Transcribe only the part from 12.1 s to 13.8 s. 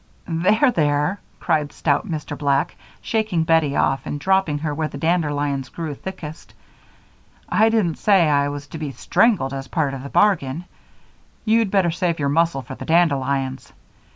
your muscle for the dandelions.